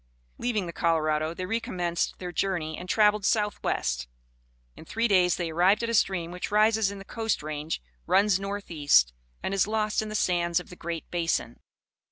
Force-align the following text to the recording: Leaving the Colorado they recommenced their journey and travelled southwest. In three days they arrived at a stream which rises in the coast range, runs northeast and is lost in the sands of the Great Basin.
Leaving 0.39 0.65
the 0.65 0.73
Colorado 0.73 1.31
they 1.31 1.45
recommenced 1.45 2.17
their 2.17 2.31
journey 2.31 2.75
and 2.75 2.89
travelled 2.89 3.23
southwest. 3.23 4.07
In 4.75 4.83
three 4.83 5.07
days 5.07 5.35
they 5.35 5.51
arrived 5.51 5.83
at 5.83 5.89
a 5.91 5.93
stream 5.93 6.31
which 6.31 6.49
rises 6.49 6.89
in 6.89 6.97
the 6.97 7.05
coast 7.05 7.43
range, 7.43 7.83
runs 8.07 8.39
northeast 8.39 9.13
and 9.43 9.53
is 9.53 9.67
lost 9.67 10.01
in 10.01 10.09
the 10.09 10.15
sands 10.15 10.59
of 10.59 10.71
the 10.71 10.75
Great 10.75 11.07
Basin. 11.11 11.59